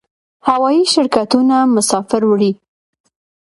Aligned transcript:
هوایی 0.47 0.81
شرکتونه 0.93 1.57
مسافر 1.75 2.21
وړي 2.27 2.51